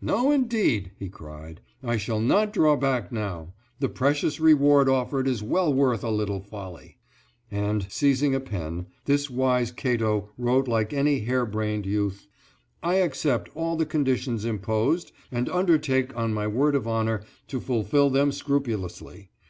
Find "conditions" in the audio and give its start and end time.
13.84-14.46